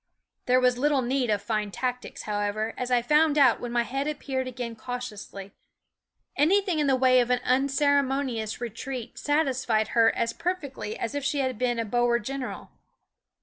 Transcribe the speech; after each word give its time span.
There 0.47 0.59
was 0.59 0.79
little 0.79 1.03
need 1.03 1.29
of 1.29 1.43
fine 1.43 1.69
tactics, 1.69 2.23
however, 2.23 2.73
as 2.75 2.89
I 2.89 3.03
found 3.03 3.37
out 3.37 3.59
when 3.59 3.71
my 3.71 3.83
head 3.83 4.07
appeared 4.07 4.47
again 4.47 4.75
cautiously. 4.75 5.51
Anything 6.35 6.79
in 6.79 6.87
the 6.87 6.95
way 6.95 7.19
of 7.19 7.29
an 7.29 7.39
unceremonious 7.43 8.59
retreat 8.59 9.19
satisfied 9.19 9.89
her 9.89 10.11
as 10.15 10.33
perfectly 10.33 10.97
as 10.97 11.13
if 11.13 11.23
she 11.23 11.41
had 11.41 11.59
been 11.59 11.77
a 11.77 11.85
Boer 11.85 12.17
general. 12.17 12.71